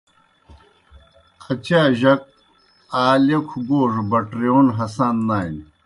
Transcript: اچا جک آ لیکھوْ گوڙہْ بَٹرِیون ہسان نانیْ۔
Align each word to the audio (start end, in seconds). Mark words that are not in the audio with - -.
اچا 1.49 1.81
جک 1.99 2.21
آ 3.03 3.03
لیکھوْ 3.25 3.59
گوڙہْ 3.67 4.01
بَٹرِیون 4.09 4.67
ہسان 4.77 5.15
نانیْ۔ 5.27 5.63